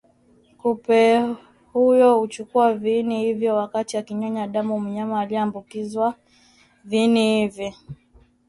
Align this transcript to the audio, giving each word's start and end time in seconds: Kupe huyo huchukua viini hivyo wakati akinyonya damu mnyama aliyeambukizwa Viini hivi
Kupe 0.57 1.25
huyo 1.73 2.19
huchukua 2.19 2.73
viini 2.73 3.19
hivyo 3.23 3.55
wakati 3.55 3.97
akinyonya 3.97 4.47
damu 4.47 4.79
mnyama 4.79 5.19
aliyeambukizwa 5.21 6.15
Viini 6.85 7.41
hivi 7.41 7.75